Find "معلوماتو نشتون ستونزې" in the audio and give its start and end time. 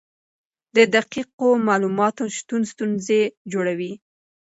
1.67-3.21